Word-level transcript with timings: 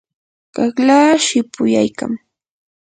qaqlaa 0.55 1.11
shipuyaykam. 1.25 2.13